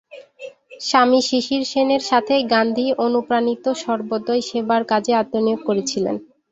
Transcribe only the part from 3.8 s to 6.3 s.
সর্বোদয় সেবার কাজে আত্মনিয়োগ করেছিলেন।